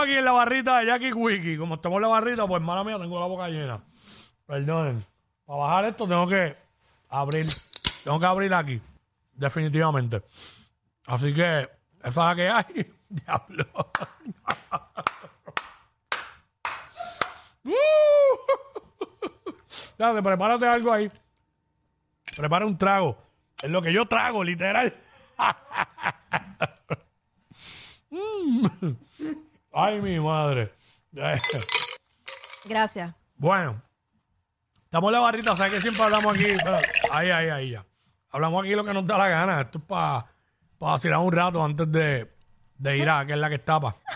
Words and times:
Aquí 0.00 0.14
en 0.14 0.24
la 0.24 0.32
barrita 0.32 0.78
de 0.78 0.86
Jackie 0.86 1.12
Wiki. 1.12 1.58
Como 1.58 1.74
estamos 1.74 1.96
en 1.96 2.02
la 2.02 2.08
barrita, 2.08 2.46
pues 2.46 2.62
mala 2.62 2.82
mía, 2.82 2.98
tengo 2.98 3.20
la 3.20 3.26
boca 3.26 3.48
llena. 3.48 3.84
Perdonen. 4.46 5.04
Para 5.44 5.58
bajar 5.58 5.84
esto 5.84 6.08
tengo 6.08 6.26
que 6.26 6.56
abrir. 7.10 7.44
Tengo 8.02 8.18
que 8.18 8.24
abrir 8.24 8.54
aquí. 8.54 8.80
Definitivamente. 9.34 10.22
Así 11.06 11.34
que, 11.34 11.68
esa 12.02 12.08
es 12.08 12.16
la 12.16 12.34
que 12.34 12.48
hay. 12.48 12.92
Diablo. 13.08 13.66
Uh. 17.62 17.72
Dale, 19.98 20.22
prepárate 20.22 20.66
algo 20.66 20.90
ahí. 20.90 21.12
Prepara 22.34 22.64
un 22.64 22.78
trago. 22.78 23.18
Es 23.62 23.68
lo 23.68 23.82
que 23.82 23.92
yo 23.92 24.06
trago, 24.06 24.42
literal. 24.42 24.96
Mm. 28.12 28.96
Ay, 29.72 30.00
mi 30.00 30.18
madre. 30.18 30.72
Gracias. 32.64 33.14
Bueno, 33.36 33.80
estamos 34.84 35.08
en 35.08 35.12
la 35.12 35.20
barrita, 35.20 35.52
o 35.52 35.56
sea 35.56 35.68
que 35.70 35.80
siempre 35.80 36.02
hablamos 36.02 36.34
aquí. 36.34 36.46
ahí, 37.10 37.30
ahí, 37.30 37.48
ahí 37.48 37.70
ya. 37.70 37.84
Hablamos 38.30 38.62
aquí 38.62 38.74
lo 38.74 38.84
que 38.84 38.92
nos 38.92 39.06
da 39.06 39.18
la 39.18 39.28
gana. 39.28 39.60
Esto 39.62 39.78
es 39.78 39.84
para 39.84 40.26
vacilar 40.78 41.18
un 41.18 41.32
rato 41.32 41.64
antes 41.64 41.90
de, 41.90 42.30
de 42.76 42.96
ir 42.98 43.08
a 43.08 43.24
que 43.26 43.32
es 43.32 43.38
la 43.38 43.48
que 43.48 43.56
estapa. 43.56 43.96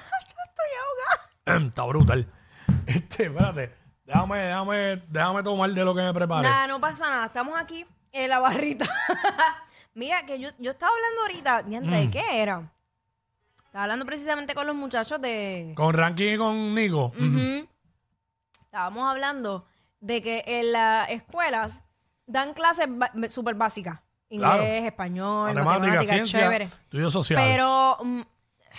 Está 1.47 1.83
brutal. 1.85 2.27
Este, 2.87 3.27
espérate. 3.27 3.75
Déjame, 4.07 4.39
déjame, 4.39 5.03
déjame 5.09 5.43
tomar 5.43 5.71
de 5.71 5.85
lo 5.85 5.95
que 5.95 6.03
me 6.03 6.13
prepare. 6.15 6.49
Nada, 6.49 6.67
no 6.67 6.81
pasa 6.81 7.09
nada. 7.11 7.27
Estamos 7.27 7.59
aquí 7.59 7.85
en 8.13 8.31
la 8.31 8.39
barrita. 8.39 8.87
Mira, 9.95 10.25
que 10.25 10.39
yo, 10.41 10.49
yo 10.59 10.71
estaba 10.73 10.91
hablando 10.93 11.21
ahorita. 11.23 11.63
diantre, 11.65 11.91
Mm. 11.97 12.01
¿De 12.01 12.11
qué 12.11 12.43
era? 12.43 12.73
Estaba 13.75 13.83
hablando 13.87 14.07
precisamente 14.07 14.55
con 14.55 14.69
los 14.69 14.77
muchachos 14.77 15.21
de. 15.21 15.73
Con 15.75 15.93
Ranking 15.95 16.35
y 16.35 16.39
con 16.39 16.75
Nico. 16.77 17.07
Ujú. 17.07 17.67
Estábamos 18.67 19.11
hablando 19.11 19.67
de 19.99 20.23
que 20.23 20.45
en 20.47 20.71
las 20.71 21.11
escuelas 21.11 21.83
dan 22.25 22.55
clases 22.55 22.87
ba- 22.89 23.11
súper 23.31 23.57
básicas. 23.57 23.99
Inglés, 24.29 24.49
Claro. 24.53 24.63
español, 24.63 25.47
Matemática, 25.55 25.79
matemáticas, 25.81 26.07
ciencia, 26.09 26.41
chévere. 26.43 26.65
estudios 26.85 27.13
sociales. 27.13 27.49
Pero, 27.51 27.97
mm, 28.05 28.21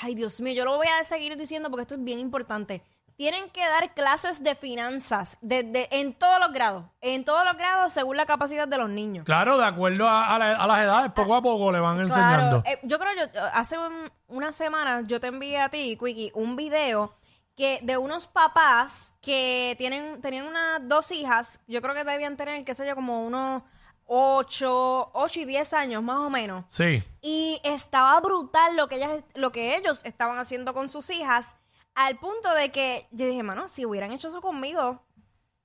ay 0.01 0.15
Dios 0.15 0.39
mío, 0.39 0.53
yo 0.53 0.63
lo 0.63 0.77
voy 0.77 0.87
a 0.87 1.03
seguir 1.03 1.35
diciendo 1.35 1.69
porque 1.69 1.81
esto 1.81 1.95
es 1.95 2.03
bien 2.05 2.19
importante. 2.19 2.81
Tienen 3.17 3.49
que 3.49 3.61
dar 3.65 3.93
clases 3.93 4.43
de 4.43 4.55
finanzas 4.55 5.37
de- 5.41 5.63
de- 5.63 5.87
en 5.91 6.13
todos 6.13 6.37
los 6.39 6.51
grados. 6.53 6.83
En 7.01 7.23
todos 7.23 7.45
los 7.45 7.55
grados 7.57 7.93
según 7.93 8.15
la 8.17 8.25
capacidad 8.25 8.65
de 8.67 8.77
los 8.77 8.89
niños. 8.89 9.25
Claro, 9.25 9.57
de 9.57 9.65
acuerdo 9.65 10.07
a, 10.07 10.35
a 10.35 10.39
la- 10.39 10.55
a 10.55 10.67
las 10.67 10.79
edades, 10.81 11.11
poco 11.13 11.35
a 11.35 11.41
poco 11.41 11.71
le 11.71 11.79
van 11.81 11.99
enseñando. 11.99 12.61
Claro, 12.61 12.63
eh, 12.65 12.79
yo 12.83 12.97
creo 12.99 13.11
yo 13.15 13.41
hace 13.53 13.77
un- 13.77 14.09
unas 14.27 14.55
semanas 14.55 15.07
yo 15.07 15.19
te 15.19 15.27
envié 15.27 15.59
a 15.59 15.69
ti, 15.69 15.97
Quickie, 15.99 16.31
un 16.33 16.55
video 16.55 17.13
que 17.55 17.79
de 17.83 17.97
unos 17.97 18.27
papás 18.27 19.13
que 19.21 19.75
tienen 19.77 20.21
tenían 20.21 20.45
unas 20.47 20.79
dos 20.87 21.11
hijas, 21.11 21.61
yo 21.67 21.81
creo 21.81 21.93
que 21.95 22.03
debían 22.03 22.35
tener, 22.37 22.63
qué 22.65 22.73
sé 22.73 22.85
yo, 22.85 22.95
como 22.95 23.25
unos 23.25 23.63
8, 24.07 25.11
8 25.13 25.39
y 25.39 25.45
10 25.45 25.73
años 25.73 26.03
más 26.03 26.19
o 26.19 26.29
menos. 26.29 26.65
Sí. 26.69 27.03
Y 27.21 27.59
estaba 27.63 28.19
brutal 28.19 28.75
lo 28.75 28.87
que 28.87 28.95
ellas 28.97 29.23
lo 29.33 29.51
que 29.51 29.75
ellos 29.75 30.03
estaban 30.05 30.37
haciendo 30.37 30.73
con 30.73 30.89
sus 30.89 31.09
hijas 31.09 31.55
al 31.95 32.17
punto 32.19 32.53
de 32.53 32.71
que 32.71 33.07
yo 33.11 33.25
dije, 33.25 33.41
"Mano, 33.43 33.67
si 33.67 33.85
hubieran 33.85 34.11
hecho 34.11 34.27
eso 34.27 34.41
conmigo, 34.41 35.01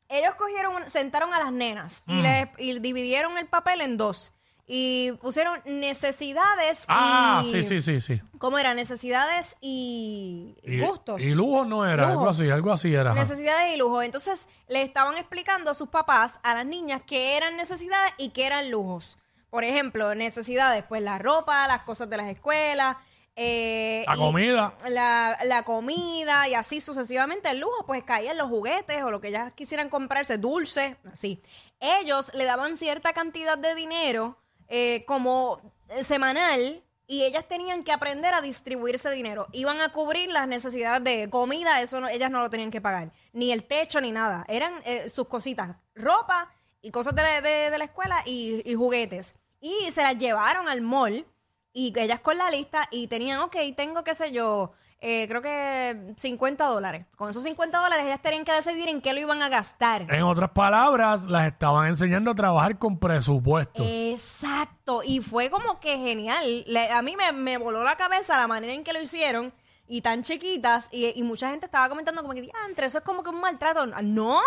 ellos 0.09 0.35
cogieron, 0.37 0.89
sentaron 0.89 1.35
a 1.35 1.39
las 1.39 1.53
nenas 1.53 2.03
Mm. 2.07 2.13
y, 2.19 2.23
le, 2.23 2.53
y 2.59 2.79
dividieron 2.81 3.37
el 3.39 3.47
papel 3.47 3.81
en 3.81 3.97
dos. 3.97 4.33
Y 4.73 5.11
pusieron 5.21 5.61
necesidades 5.65 6.85
Ah, 6.87 7.43
y... 7.45 7.51
sí, 7.51 7.63
sí, 7.65 7.81
sí, 7.81 8.01
sí. 8.01 8.21
¿Cómo 8.39 8.57
era? 8.57 8.73
Necesidades 8.73 9.57
y, 9.61 10.55
Y, 10.63 10.79
gustos. 10.81 11.21
Y 11.21 11.35
lujo 11.35 11.65
no 11.65 11.85
era, 11.85 12.07
algo 12.11 12.21
Lujos. 12.23 12.39
así, 12.39 12.51
algo 12.51 12.73
así 12.73 12.95
era. 12.95 13.11
ajá. 13.11 13.19
Necesidades 13.19 13.75
y 13.75 13.79
lujo. 13.79 14.01
Entonces 14.03 14.49
le 14.69 14.83
estaban 14.83 15.17
explicando 15.19 15.73
a 15.73 15.75
sus 15.75 15.89
papás, 15.89 16.39
a 16.45 16.55
las 16.55 16.65
niñas, 16.67 17.03
qué 17.05 17.37
eran 17.37 17.57
necesidades 17.57 18.15
y 18.17 18.29
qué 18.31 18.47
eran 18.47 18.71
lujos. 18.71 19.19
Por 19.51 19.65
ejemplo, 19.65 20.15
necesidades, 20.15 20.85
pues 20.89 21.03
la 21.03 21.19
ropa, 21.19 21.67
las 21.67 21.83
cosas 21.83 22.09
de 22.09 22.17
las 22.19 22.27
escuelas. 22.29 22.97
eh, 23.35 24.05
La 24.07 24.15
y 24.15 24.19
comida. 24.19 24.75
La, 24.89 25.37
la 25.47 25.65
comida 25.65 26.47
y 26.49 26.55
así 26.55 26.81
sucesivamente. 26.81 27.51
El 27.51 27.59
lujo, 27.59 27.85
pues 27.87 28.05
caían 28.05 28.39
los 28.39 28.49
juguetes 28.49 29.03
o 29.03 29.11
lo 29.11 29.21
que 29.21 29.29
ellas 29.29 29.53
quisieran 29.55 29.89
comprarse, 29.89 30.39
dulces, 30.39 30.97
así. 31.11 31.43
Ellos 31.81 32.31
le 32.35 32.45
daban 32.45 32.77
cierta 32.77 33.13
cantidad 33.13 33.59
de 33.59 33.75
dinero 33.75 34.37
eh, 34.71 35.05
como 35.07 35.61
eh, 35.91 36.03
semanal 36.03 36.83
y 37.07 37.25
ellas 37.25 37.47
tenían 37.49 37.83
que 37.85 37.93
aprender 37.93 38.33
a 38.33 38.41
distribuir 38.41 38.95
ese 38.95 39.11
dinero. 39.11 39.49
Iban 39.53 39.81
a 39.81 39.91
cubrir 39.93 40.31
las 40.31 40.47
necesidades 40.49 41.03
de 41.05 41.29
comida, 41.29 41.83
eso 41.83 42.01
no- 42.01 42.09
ellas 42.09 42.31
no 42.31 42.41
lo 42.41 42.49
tenían 42.51 42.71
que 42.71 42.81
pagar, 42.81 43.13
ni 43.33 43.51
el 43.53 43.65
techo 43.65 44.01
ni 44.01 44.13
nada. 44.13 44.45
Eran 44.49 44.73
eh, 44.87 45.11
sus 45.11 45.27
cositas, 45.27 45.77
ropa 45.95 46.51
y 46.81 46.91
cosas 46.93 47.15
de, 47.15 47.23
la- 47.23 47.41
de- 47.41 47.77
la 47.79 47.85
escuela 47.85 48.23
y, 48.25 48.63
y 48.65 48.75
juguetes. 48.77 49.35
Y 49.61 49.91
se 49.91 50.03
las 50.03 50.17
llevaron 50.17 50.69
al 50.69 50.81
mall 50.81 51.27
y 51.73 51.93
ellas 51.99 52.21
con 52.21 52.39
la 52.39 52.51
lista 52.51 52.89
y 52.91 53.09
tenían, 53.09 53.41
ok, 53.41 53.57
tengo 53.77 54.03
qué 54.05 54.15
sé 54.15 54.33
yo, 54.33 54.73
eh, 55.01 55.27
creo 55.29 55.41
que 55.43 56.13
50 56.17 56.65
dólares. 56.67 57.07
Con 57.17 57.31
esos 57.31 57.43
50 57.43 57.79
dólares 57.79 58.05
ellas 58.07 58.21
tenían 58.21 58.45
que 58.45 58.53
decidir 58.53 58.89
en 58.89 59.01
qué 59.01 59.13
lo 59.15 59.21
iban 59.21 59.41
a 59.43 59.49
gastar. 59.49 60.03
En 60.13 60.23
otras 60.23 60.51
palabras, 60.51 61.27
las 61.27 61.47
estaban 61.47 61.89
enseñando 61.89 62.31
a 62.31 62.35
trabajar 62.35 62.77
con 62.79 62.99
presupuesto. 62.99 63.83
Exacto, 63.85 65.03
y 65.05 65.21
fue 65.21 65.51
como 65.51 65.81
que 65.81 65.97
genial. 65.99 66.65
Le- 66.67 66.91
a 66.91 67.03
mí 67.03 67.17
me, 67.17 67.33
me 67.33 67.57
voló 67.59 67.83
la 67.83 67.97
cabeza 67.97 68.37
la 68.39 68.47
manera 68.47 68.73
en 68.73 68.85
que 68.85 68.93
lo 68.93 69.01
hicieron 69.01 69.53
y 69.89 70.03
tan 70.03 70.23
chiquitas 70.23 70.89
y, 70.93 71.13
y 71.19 71.23
mucha 71.23 71.51
gente 71.51 71.67
estaba 71.67 71.89
comentando 71.89 72.23
como 72.23 72.35
que, 72.35 72.49
entre 72.69 72.87
eso 72.87 72.99
es 72.99 73.05
como 73.05 73.23
que 73.23 73.31
un 73.31 73.41
maltrato. 73.41 73.87
No, 74.03 74.41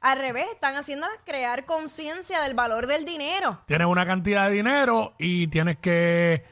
al 0.00 0.18
revés, 0.18 0.46
están 0.52 0.76
haciendo 0.76 1.06
crear 1.26 1.66
conciencia 1.66 2.40
del 2.42 2.54
valor 2.54 2.86
del 2.86 3.04
dinero. 3.04 3.60
Tienes 3.66 3.86
una 3.88 4.06
cantidad 4.06 4.46
de 4.46 4.52
dinero 4.52 5.14
y 5.18 5.48
tienes 5.48 5.76
que, 5.78 6.44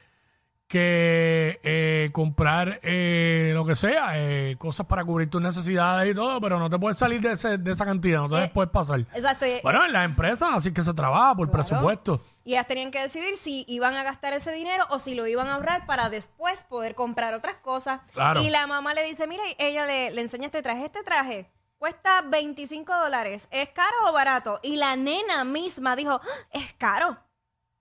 que 0.69 1.61
eh, 1.63 2.11
comprar 2.13 2.81
eh, 2.83 3.53
lo 3.55 3.65
que 3.65 3.75
sea, 3.77 4.19
eh, 4.19 4.57
cosas 4.59 4.87
para 4.87 5.05
cubrir 5.05 5.31
tus 5.31 5.41
necesidades 5.41 6.11
y 6.11 6.15
todo, 6.15 6.41
pero 6.41 6.59
no 6.59 6.69
te 6.69 6.79
puedes 6.79 6.99
salir 6.99 7.21
de, 7.21 7.33
ese- 7.33 7.57
de 7.59 7.71
esa 7.73 7.85
cantidad, 7.85 8.21
no 8.21 8.29
te 8.29 8.45
Eh, 8.45 8.51
puedes 8.53 8.71
pasar. 8.71 9.01
Exacto. 9.15 9.47
y- 9.47 9.61
Bueno, 9.63 9.85
en 9.85 9.93
las 9.93 10.05
empresas 10.05 10.49
así 10.53 10.73
que 10.73 10.83
se 10.83 10.93
trabaja 10.93 11.35
por 11.37 11.49
Claro. 11.51 11.53
presupuesto. 11.69 12.21
Y 12.45 12.53
ellas 12.53 12.67
tenían 12.67 12.91
que 12.91 13.01
decidir 13.01 13.37
si 13.37 13.65
iban 13.69 13.95
a 13.95 14.03
gastar 14.03 14.33
ese 14.33 14.53
dinero 14.53 14.85
o 14.91 14.99
si 14.99 15.15
lo 15.15 15.27
iban 15.27 15.47
a 15.49 15.55
ahorrar 15.55 15.87
para 15.87 16.11
después 16.11 16.65
poder 16.65 16.95
comprar 16.95 17.35
otras 17.35 17.57
cosas. 17.57 18.01
Claro. 18.13 18.43
Y 18.43 18.51
la 18.51 18.67
mamá 18.67 18.93
le 18.95 19.05
dice, 19.05 19.27
mira, 19.27 19.43
y 19.49 19.55
ella 19.65 19.87
le, 19.87 20.11
le 20.11 20.21
enseña 20.21 20.47
este 20.47 20.63
traje. 20.63 20.85
Este 20.85 21.03
traje 21.05 21.51
cuesta 21.79 22.23
25 22.23 22.93
dólares. 22.95 23.49
¿Es 23.53 23.69
caro 23.69 23.97
o 24.09 24.13
barato? 24.13 24.59
Y 24.63 24.77
la 24.77 24.97
nena 24.97 25.45
misma 25.45 25.95
dijo, 25.95 26.21
"Ah, 26.23 26.49
es 26.53 26.73
caro. 26.75 27.17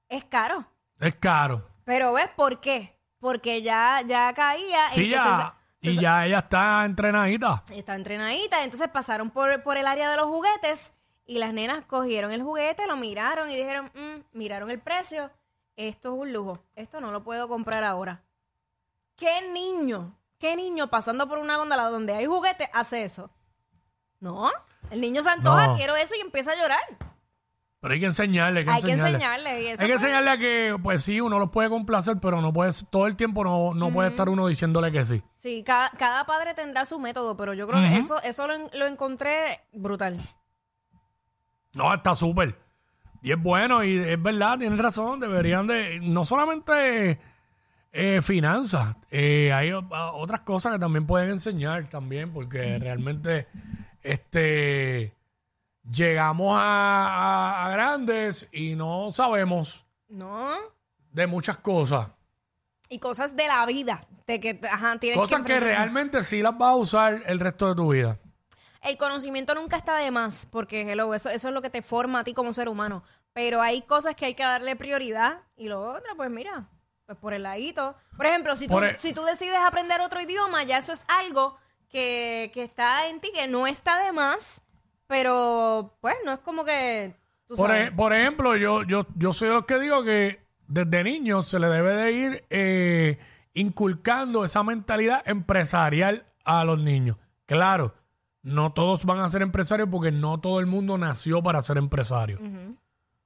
Es 0.10 0.24
caro. 0.26 0.66
Es 1.00 1.16
caro. 1.16 1.68
Pero 1.86 2.12
¿ves 2.14 2.30
por 2.36 2.60
qué? 2.60 3.00
Porque 3.20 3.62
ya, 3.62 4.02
ya 4.06 4.34
caía. 4.34 4.90
Sí, 4.90 5.08
ya. 5.10 5.56
se- 5.82 5.90
Y 5.92 6.00
ya 6.00 6.26
ella 6.26 6.40
está 6.40 6.84
entrenadita. 6.84 7.64
está 7.72 7.96
entrenadita. 7.96 8.64
Entonces 8.64 8.90
pasaron 8.90 9.30
por, 9.30 9.62
por 9.64 9.78
el 9.78 9.88
área 9.88 10.10
de 10.10 10.18
los 10.18 10.26
juguetes 10.26 10.94
y 11.26 11.38
las 11.40 11.54
nenas 11.54 11.86
cogieron 11.86 12.32
el 12.32 12.42
juguete, 12.44 12.86
lo 12.88 12.98
miraron 12.98 13.50
y 13.52 13.56
dijeron, 13.56 13.92
"Mm", 13.94 14.24
miraron 14.38 14.70
el 14.72 14.80
precio, 14.80 15.32
esto 15.76 16.14
es 16.14 16.20
un 16.20 16.34
lujo, 16.34 16.60
esto 16.76 17.00
no 17.02 17.12
lo 17.12 17.24
puedo 17.24 17.48
comprar 17.48 17.84
ahora. 17.84 18.24
¿Qué 19.16 19.42
niño, 19.52 20.16
qué 20.40 20.56
niño 20.56 20.88
pasando 20.90 21.28
por 21.28 21.38
una 21.38 21.58
góndola 21.58 21.84
donde 21.90 22.14
hay 22.16 22.26
juguetes 22.26 22.70
hace 22.74 23.04
eso? 23.06 23.30
No, 24.20 24.52
el 24.90 25.02
niño 25.02 25.22
se 25.22 25.30
antoja, 25.30 25.68
No. 25.68 25.76
quiero 25.76 25.96
eso 25.96 26.16
y 26.16 26.22
empieza 26.22 26.52
a 26.52 26.56
llorar. 26.56 26.82
Pero 27.86 27.94
hay 27.94 28.00
que 28.00 28.06
enseñarle, 28.08 28.60
hay 28.62 28.66
que 28.66 28.72
Hay 28.72 28.82
que 28.82 28.92
enseñarle. 28.94 29.14
enseñarle. 29.14 29.62
Y 29.62 29.68
eso 29.68 29.84
Hay 29.84 29.88
que 29.90 29.94
pues, 29.94 30.04
enseñarle 30.04 30.30
a 30.32 30.38
que, 30.40 30.76
pues 30.82 31.04
sí, 31.04 31.22
uno 31.22 31.38
los 31.38 31.52
puede 31.52 31.70
complacer, 31.70 32.16
pero 32.20 32.42
no 32.42 32.52
puede, 32.52 32.72
todo 32.90 33.06
el 33.06 33.16
tiempo 33.16 33.44
no, 33.44 33.76
no 33.76 33.92
puede 33.94 34.10
estar 34.10 34.28
uno 34.28 34.48
diciéndole 34.48 34.92
que 34.92 35.06
sí. 35.06 35.22
Sí, 35.38 35.62
cada, 35.64 35.92
cada 35.92 36.26
padre 36.26 36.56
tendrá 36.56 36.86
su 36.86 36.98
método, 37.00 37.38
pero 37.38 37.54
yo 37.54 37.68
creo 37.68 37.82
que 37.84 37.96
eso, 37.98 38.20
eso 38.24 38.48
lo, 38.48 38.56
en- 38.56 38.70
lo 38.74 38.88
encontré 38.88 39.60
brutal. 39.72 40.18
No, 41.76 41.94
está 41.94 42.16
súper. 42.16 42.58
Y 43.22 43.32
es 43.32 43.40
bueno, 43.42 43.84
y 43.84 43.98
es 43.98 44.20
verdad, 44.22 44.58
tienes 44.58 44.80
razón, 44.80 45.20
deberían 45.20 45.68
de, 45.68 46.00
no 46.02 46.26
solamente 46.26 47.20
eh, 47.92 48.20
finanzas, 48.24 48.96
eh, 49.12 49.52
hay 49.54 49.72
o- 49.74 49.88
a- 49.94 50.12
otras 50.14 50.42
cosas 50.42 50.74
que 50.74 50.80
también 50.80 51.06
pueden 51.06 51.30
enseñar 51.30 51.88
también, 51.88 52.34
porque 52.34 52.80
realmente 52.80 53.48
este, 54.04 55.15
llegamos 55.92 56.58
a, 56.60 56.64
a- 56.64 57.66
a 57.66 57.70
grandes 57.72 58.48
y 58.52 58.76
no 58.76 59.12
sabemos 59.12 59.86
¿No? 60.08 60.56
de 61.12 61.28
muchas 61.28 61.58
cosas. 61.58 62.10
Y 62.90 63.00
cosas 63.00 63.36
de 63.36 63.48
la 63.48 63.66
vida. 63.66 64.06
De 64.28 64.40
que, 64.40 64.60
ajá, 64.72 64.98
tienes 65.00 65.18
Cosas 65.20 65.42
que 65.42 65.60
realmente 65.60 66.24
sí 66.24 66.42
las 66.42 66.58
vas 66.58 66.70
a 66.70 66.76
usar 66.76 67.24
el 67.26 67.40
resto 67.40 67.68
de 67.70 67.76
tu 67.76 67.94
vida. 67.94 68.18
El 68.82 68.98
conocimiento 68.98 69.56
nunca 69.56 69.78
está 69.78 69.96
de 69.98 70.12
más, 70.12 70.46
porque 70.52 70.82
hello, 70.82 71.14
eso, 71.16 71.30
eso 71.30 71.48
es 71.48 71.54
lo 71.54 71.62
que 71.64 71.72
te 71.72 71.82
forma 71.82 72.20
a 72.20 72.24
ti 72.24 72.34
como 72.36 72.54
ser 72.54 72.70
humano. 72.70 73.04
Pero 73.34 73.62
hay 73.62 73.82
cosas 73.82 74.16
que 74.16 74.26
hay 74.26 74.36
que 74.36 74.44
darle 74.44 74.76
prioridad 74.76 75.42
y 75.56 75.68
lo 75.68 75.82
otro, 75.82 76.16
pues 76.16 76.30
mira, 76.30 76.70
pues 77.08 77.18
por 77.18 77.34
el 77.34 77.44
ladito. 77.44 77.96
Por 78.16 78.28
ejemplo, 78.28 78.56
si 78.56 78.68
tú, 78.68 78.74
Por 78.74 78.86
e- 78.86 79.00
si 79.00 79.14
tú 79.14 79.24
decides 79.24 79.58
aprender 79.66 80.02
otro 80.02 80.22
idioma, 80.22 80.64
ya 80.64 80.78
eso 80.78 80.94
es 80.94 81.06
algo 81.08 81.58
que, 81.90 82.52
que 82.54 82.64
está 82.64 83.08
en 83.08 83.20
ti, 83.20 83.32
que 83.34 83.48
no 83.48 83.66
está 83.68 84.04
de 84.04 84.12
más, 84.12 84.62
pero 85.08 85.98
pues 86.02 86.16
no 86.26 86.32
es 86.34 86.40
como 86.40 86.64
que... 86.66 87.16
tú 87.48 87.56
Por, 87.56 87.70
sabes. 87.70 87.90
e- 87.90 87.92
por 87.92 88.14
ejemplo, 88.14 88.56
yo, 88.56 88.84
yo, 88.84 89.06
yo 89.16 89.34
soy 89.34 89.50
los 89.50 89.66
que 89.66 89.80
digo 89.80 90.04
que 90.04 90.46
desde 90.68 91.04
niño 91.04 91.42
se 91.44 91.60
le 91.60 91.68
debe 91.68 91.96
de 91.96 92.12
ir 92.12 92.46
eh, 92.50 93.20
inculcando 93.54 94.44
esa 94.44 94.64
mentalidad 94.64 95.22
empresarial 95.28 96.26
a 96.44 96.64
los 96.66 96.80
niños. 96.80 97.18
Claro, 97.46 97.94
no 98.42 98.74
todos 98.74 99.06
van 99.06 99.20
a 99.20 99.30
ser 99.30 99.42
empresarios 99.42 99.90
porque 99.92 100.12
no 100.12 100.40
todo 100.40 100.60
el 100.60 100.66
mundo 100.66 100.98
nació 100.98 101.42
para 101.44 101.62
ser 101.62 101.78
empresario. 101.78 102.40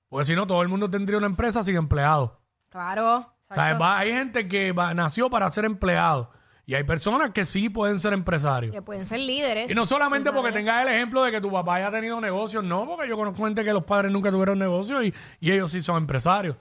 Porque 0.09 0.25
si 0.25 0.35
no, 0.35 0.47
todo 0.47 0.61
el 0.61 0.67
mundo 0.69 0.89
tendría 0.89 1.17
una 1.17 1.27
empresa 1.27 1.63
sin 1.63 1.75
empleados. 1.75 2.31
Claro. 2.69 3.17
O 3.49 3.53
sea, 3.53 3.71
exacto. 3.71 3.83
va- 3.83 3.97
hay 3.99 4.11
gente 4.11 4.47
que 4.47 4.71
va- 4.73 4.93
nació 4.93 5.29
para 5.29 5.49
ser 5.49 5.65
empleado 5.65 6.31
y 6.69 6.75
hay 6.75 6.83
personas 6.83 7.31
que 7.31 7.45
sí 7.45 7.67
pueden 7.67 7.99
ser 7.99 8.13
empresarios. 8.13 8.71
Que 8.71 8.83
pueden 8.83 9.07
ser 9.07 9.21
líderes. 9.21 9.71
Y 9.71 9.73
no 9.73 9.87
solamente 9.87 10.31
porque 10.31 10.51
tengas 10.51 10.83
el 10.83 10.93
ejemplo 10.93 11.23
de 11.23 11.31
que 11.31 11.41
tu 11.41 11.51
papá 11.51 11.77
haya 11.77 11.89
tenido 11.89 12.21
negocios, 12.21 12.63
no, 12.63 12.85
porque 12.85 13.09
yo 13.09 13.17
conozco 13.17 13.43
gente 13.43 13.63
que 13.63 13.73
los 13.73 13.85
padres 13.85 14.11
nunca 14.11 14.29
tuvieron 14.29 14.59
negocios 14.59 15.03
y, 15.03 15.13
y 15.39 15.51
ellos 15.51 15.71
sí 15.71 15.81
son 15.81 15.97
empresarios. 15.97 16.57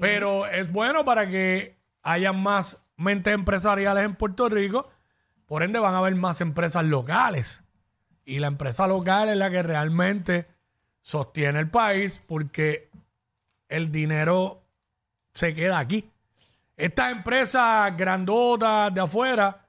Pero 0.00 0.46
es 0.46 0.72
bueno 0.72 1.04
para 1.04 1.28
que 1.28 1.76
haya 2.02 2.32
más 2.32 2.82
mentes 2.96 3.34
empresariales 3.34 4.06
en 4.06 4.14
Puerto 4.14 4.48
Rico, 4.48 4.88
por 5.44 5.62
ende 5.62 5.80
van 5.80 5.92
a 5.92 5.98
haber 5.98 6.14
más 6.14 6.40
empresas 6.40 6.86
locales. 6.86 7.62
Y 8.24 8.38
la 8.38 8.46
empresa 8.46 8.86
local 8.86 9.28
es 9.28 9.36
la 9.36 9.50
que 9.50 9.62
realmente 9.62 10.46
sostiene 11.02 11.58
el 11.58 11.68
país 11.68 12.22
porque 12.26 12.88
el 13.68 13.92
dinero 13.92 14.62
se 15.34 15.52
queda 15.52 15.78
aquí. 15.78 16.10
Estas 16.76 17.12
empresas 17.12 17.96
grandotas 17.96 18.92
de 18.92 19.00
afuera, 19.00 19.66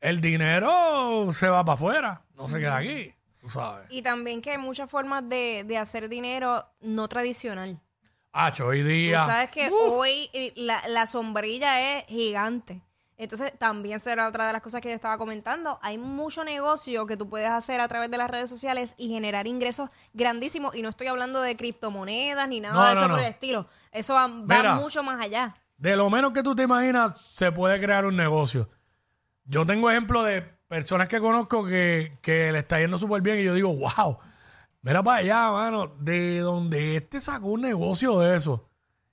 el 0.00 0.20
dinero 0.20 1.28
se 1.32 1.48
va 1.48 1.64
para 1.64 1.74
afuera, 1.74 2.22
no 2.34 2.48
se 2.48 2.58
queda 2.58 2.76
aquí, 2.78 3.14
tú 3.40 3.48
sabes. 3.48 3.86
Y 3.90 4.02
también 4.02 4.42
que 4.42 4.52
hay 4.52 4.58
muchas 4.58 4.90
formas 4.90 5.28
de, 5.28 5.64
de 5.66 5.78
hacer 5.78 6.08
dinero 6.08 6.66
no 6.80 7.06
tradicional. 7.08 7.78
Hacho, 8.32 8.66
hoy 8.66 8.82
Tú 8.82 8.88
día. 8.88 9.24
sabes 9.24 9.50
que 9.50 9.70
hoy 9.70 10.30
la, 10.56 10.86
la 10.88 11.06
sombrilla 11.06 11.98
es 11.98 12.06
gigante. 12.06 12.82
Entonces, 13.16 13.52
también 13.58 14.00
será 14.00 14.26
otra 14.28 14.46
de 14.46 14.52
las 14.54 14.62
cosas 14.62 14.80
que 14.80 14.88
yo 14.88 14.94
estaba 14.94 15.18
comentando. 15.18 15.78
Hay 15.82 15.98
mucho 15.98 16.42
negocio 16.42 17.04
que 17.06 17.18
tú 17.18 17.28
puedes 17.28 17.50
hacer 17.50 17.78
a 17.82 17.86
través 17.86 18.10
de 18.10 18.16
las 18.16 18.30
redes 18.30 18.48
sociales 18.48 18.94
y 18.96 19.08
generar 19.10 19.46
ingresos 19.46 19.90
grandísimos. 20.14 20.74
Y 20.74 20.80
no 20.80 20.88
estoy 20.88 21.08
hablando 21.08 21.42
de 21.42 21.54
criptomonedas 21.54 22.48
ni 22.48 22.60
nada 22.60 22.74
No, 22.74 22.80
de 22.88 22.94
no, 22.94 23.00
eso 23.00 23.08
no. 23.08 23.14
por 23.16 23.22
el 23.24 23.30
estilo. 23.30 23.66
Eso 23.92 24.14
va, 24.14 24.26
mucho 24.28 25.02
más 25.02 25.20
allá. 25.20 25.54
De 25.80 25.96
lo 25.96 26.10
menos 26.10 26.32
que 26.32 26.42
tú 26.42 26.54
te 26.54 26.62
imaginas, 26.64 27.18
se 27.18 27.50
puede 27.52 27.80
crear 27.80 28.04
un 28.04 28.14
negocio. 28.16 28.68
Yo 29.44 29.64
tengo 29.64 29.90
ejemplos 29.90 30.26
de 30.26 30.42
personas 30.68 31.08
que 31.08 31.18
conozco 31.20 31.64
que, 31.64 32.18
que 32.20 32.52
le 32.52 32.58
está 32.58 32.78
yendo 32.78 32.98
súper 32.98 33.22
bien 33.22 33.38
y 33.38 33.44
yo 33.44 33.54
digo, 33.54 33.74
wow, 33.74 34.18
mira 34.82 35.02
para 35.02 35.18
allá, 35.18 35.50
mano, 35.50 35.86
de 35.98 36.38
donde 36.40 36.96
este 36.96 37.18
sacó 37.18 37.48
un 37.48 37.62
negocio 37.62 38.20
de 38.20 38.36
eso. 38.36 38.68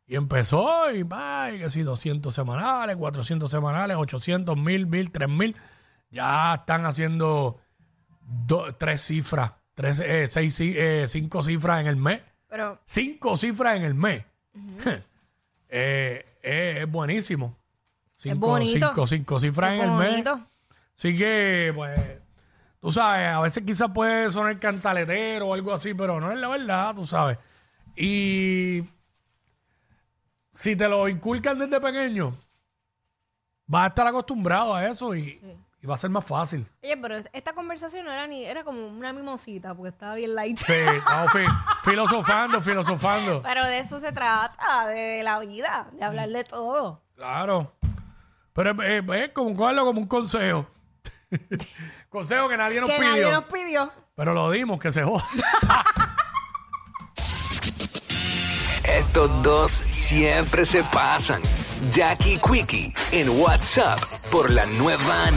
Y 0.06 0.16
empezó 0.16 0.92
y 0.92 1.04
va, 1.04 1.52
y 1.52 1.60
que 1.60 1.70
si 1.70 1.84
200 1.84 2.34
semanales, 2.34 2.96
400 2.98 3.50
semanales, 3.50 3.98
800, 3.98 4.56
1000, 4.58 4.88
1000, 4.88 5.12
3000, 5.12 5.56
ya 6.12 6.56
están 6.56 6.86
haciendo 6.86 7.60
do- 8.20 8.76
tres 8.76 9.02
cifras, 9.02 9.54
tres, 9.74 10.02
eh, 10.02 10.28
seis, 10.28 10.60
eh, 10.62 11.06
cinco 11.08 11.42
cifras 11.42 11.80
en 11.82 11.88
el 11.88 11.96
mes 11.98 12.22
Pero 12.50 12.80
cinco 12.86 13.36
cifras 13.38 13.78
en 13.78 13.84
el 13.84 13.94
mes. 13.96 14.26
Eh, 15.70 16.26
es 16.48 16.90
buenísimo. 16.90 17.58
Cinco, 18.16 18.58
cinco, 18.66 19.06
cinco 19.08 19.40
cifras 19.40 19.74
es 19.74 19.84
en 19.84 19.92
el 19.92 19.98
mes. 19.98 20.26
Así 20.98 21.16
que, 21.16 21.72
pues, 21.76 22.00
tú 22.80 22.92
sabes, 22.92 23.28
a 23.28 23.40
veces 23.42 23.64
quizás 23.64 23.92
puede 23.94 24.32
sonar 24.32 24.60
cantaletero 24.60 25.50
o 25.50 25.54
algo 25.54 25.74
así, 25.74 25.94
pero 25.94 26.20
no 26.20 26.32
es 26.32 26.40
la 26.40 26.48
verdad, 26.48 26.96
tú 26.96 27.06
sabes. 27.06 27.38
Y 27.96 28.84
si 30.52 30.76
te 30.76 30.88
lo 30.88 31.08
inculcan 31.08 31.60
desde 31.60 31.80
pequeño, 31.80 32.34
vas 33.68 33.84
a 33.84 33.88
estar 33.88 34.08
acostumbrado 34.08 34.74
a 34.74 34.88
eso 34.88 35.16
y, 35.16 35.40
y 35.82 35.86
va 35.88 35.96
a 35.96 35.98
ser 35.98 36.10
más 36.10 36.26
fácil. 36.26 36.68
Oye, 36.84 36.98
pero 36.98 37.18
esta 37.34 37.54
conversación 37.54 38.06
no 38.06 38.12
era 38.12 38.26
ni, 38.28 38.44
era 38.46 38.64
como 38.64 38.88
una 38.88 39.14
mimosita, 39.14 39.76
porque 39.76 39.90
estaba 39.90 40.16
bien 40.16 40.34
light. 40.36 40.58
Sí, 40.58 40.74
estamos 40.74 41.32
fi- 41.32 41.46
filosofando, 41.84 42.62
filosofando. 42.62 43.42
Pero 43.44 43.66
de 43.66 43.80
eso 43.80 44.00
se 44.00 44.12
trata, 44.12 44.88
de, 44.88 45.00
de 45.00 45.24
la 45.24 45.40
vida, 45.40 45.88
de 45.94 46.04
hablar 46.04 46.30
de 46.30 46.44
todo. 46.44 47.02
Claro. 47.16 47.74
Pero 48.54 48.72
es, 48.72 49.04
es- 49.04 49.10
es 49.22 49.30
como 49.34 49.56
cogerlo 49.56 49.86
como 49.86 50.02
un 50.02 50.08
consejo. 50.08 50.68
consejo 52.10 52.50
que 52.50 52.58
nadie 52.58 52.80
nos 52.82 52.90
que 52.90 52.96
pidió. 52.98 53.10
nadie 53.10 53.32
nos 53.32 53.44
pidió. 53.46 53.92
Pero 54.16 54.34
lo 54.34 54.50
dimos, 54.50 54.80
que 54.80 54.90
se 54.92 55.04
joda. 55.04 55.24
Estos 58.84 59.44
dos 59.44 59.72
siempre 59.72 60.66
se 60.66 60.82
pasan. 60.86 61.42
Jackie 61.92 62.40
Quickie 62.40 62.94
en 63.12 63.30
WhatsApp 63.42 64.00
por 64.32 64.50
la 64.50 64.66
nueva 64.66 65.26